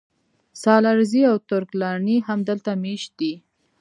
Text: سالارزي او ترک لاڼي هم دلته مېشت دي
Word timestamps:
سالارزي 0.61 1.21
او 1.31 1.37
ترک 1.49 1.69
لاڼي 1.81 2.17
هم 2.27 2.39
دلته 2.49 2.71
مېشت 2.83 3.11
دي 3.19 3.33